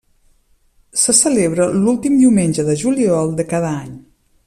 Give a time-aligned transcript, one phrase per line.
[1.01, 3.95] Se celebra l'últim diumenge de juliol de cada any.